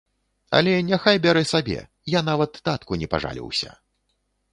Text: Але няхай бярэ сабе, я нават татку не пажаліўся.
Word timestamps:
Але 0.59 0.71
няхай 0.85 1.19
бярэ 1.25 1.43
сабе, 1.49 1.77
я 2.13 2.21
нават 2.31 2.57
татку 2.69 2.99
не 3.03 3.07
пажаліўся. 3.13 3.69